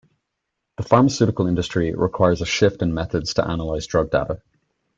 The 0.77 0.83
pharmaceutical 0.83 1.45
industry 1.45 1.93
requires 1.93 2.41
a 2.41 2.45
shift 2.47 2.81
in 2.81 2.91
methods 2.95 3.35
to 3.35 3.47
analyze 3.47 3.85
drug 3.85 4.09
data. 4.09 4.41